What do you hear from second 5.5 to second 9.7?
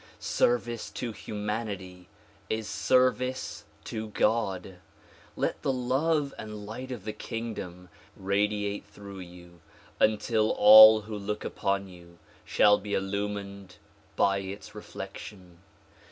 the love and light of the kingdom radiate through you